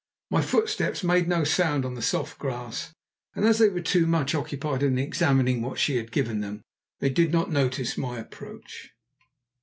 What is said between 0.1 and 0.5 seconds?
My